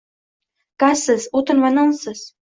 [0.85, 2.27] Gazsiz, o'tin va nonsiz